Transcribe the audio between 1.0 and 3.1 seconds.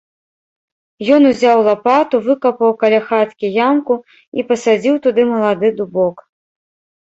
Ён узяў лапату, выкапаў каля